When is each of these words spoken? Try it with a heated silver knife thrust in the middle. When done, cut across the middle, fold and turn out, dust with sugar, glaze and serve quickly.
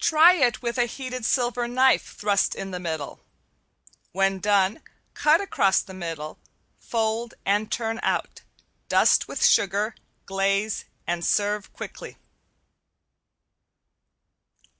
Try 0.00 0.32
it 0.34 0.60
with 0.60 0.76
a 0.76 0.86
heated 0.86 1.24
silver 1.24 1.68
knife 1.68 2.16
thrust 2.16 2.56
in 2.56 2.72
the 2.72 2.80
middle. 2.80 3.20
When 4.10 4.40
done, 4.40 4.82
cut 5.14 5.40
across 5.40 5.82
the 5.82 5.94
middle, 5.94 6.40
fold 6.80 7.34
and 7.46 7.70
turn 7.70 8.00
out, 8.02 8.40
dust 8.88 9.28
with 9.28 9.44
sugar, 9.46 9.94
glaze 10.26 10.84
and 11.06 11.24
serve 11.24 11.72
quickly. 11.72 12.16